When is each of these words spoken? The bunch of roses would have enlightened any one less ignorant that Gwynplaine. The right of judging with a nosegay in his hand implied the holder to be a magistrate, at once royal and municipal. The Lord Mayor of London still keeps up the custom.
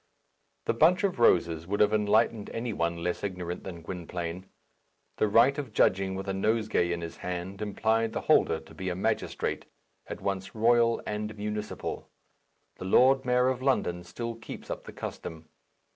The 0.65 0.73
bunch 0.73 1.03
of 1.03 1.19
roses 1.19 1.67
would 1.67 1.79
have 1.79 1.93
enlightened 1.93 2.49
any 2.49 2.73
one 2.73 3.03
less 3.03 3.23
ignorant 3.23 3.63
that 3.65 3.83
Gwynplaine. 3.83 4.47
The 5.17 5.27
right 5.27 5.55
of 5.59 5.73
judging 5.73 6.15
with 6.15 6.27
a 6.27 6.33
nosegay 6.33 6.91
in 6.91 7.01
his 7.01 7.17
hand 7.17 7.61
implied 7.61 8.11
the 8.13 8.21
holder 8.21 8.59
to 8.59 8.73
be 8.73 8.89
a 8.89 8.95
magistrate, 8.95 9.65
at 10.07 10.19
once 10.19 10.55
royal 10.55 11.03
and 11.05 11.37
municipal. 11.37 12.09
The 12.77 12.85
Lord 12.85 13.25
Mayor 13.25 13.49
of 13.49 13.61
London 13.61 14.03
still 14.03 14.33
keeps 14.33 14.71
up 14.71 14.85
the 14.85 14.91
custom. 14.91 15.49